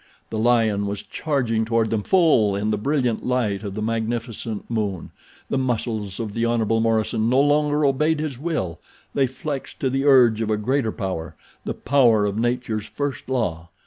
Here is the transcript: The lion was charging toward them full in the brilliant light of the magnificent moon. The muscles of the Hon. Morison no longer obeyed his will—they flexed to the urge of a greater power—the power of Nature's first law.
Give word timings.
The 0.31 0.39
lion 0.39 0.87
was 0.87 1.03
charging 1.03 1.63
toward 1.63 1.91
them 1.91 2.01
full 2.01 2.55
in 2.55 2.71
the 2.71 2.77
brilliant 2.79 3.23
light 3.23 3.61
of 3.61 3.75
the 3.75 3.83
magnificent 3.83 4.67
moon. 4.67 5.11
The 5.47 5.59
muscles 5.59 6.19
of 6.19 6.33
the 6.33 6.43
Hon. 6.43 6.65
Morison 6.81 7.29
no 7.29 7.39
longer 7.39 7.85
obeyed 7.85 8.19
his 8.19 8.39
will—they 8.39 9.27
flexed 9.27 9.79
to 9.79 9.91
the 9.91 10.05
urge 10.05 10.41
of 10.41 10.49
a 10.49 10.57
greater 10.57 10.91
power—the 10.91 11.73
power 11.75 12.25
of 12.25 12.35
Nature's 12.39 12.87
first 12.87 13.29
law. 13.29 13.69